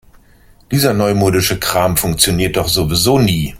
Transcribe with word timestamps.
Dieser 0.71 0.93
neumodische 0.95 1.59
Kram 1.59 1.95
funktioniert 1.95 2.57
doch 2.57 2.67
sowieso 2.69 3.19
nie. 3.19 3.49